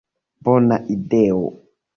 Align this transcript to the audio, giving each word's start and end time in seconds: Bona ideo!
Bona 0.47 0.79
ideo! 0.95 1.47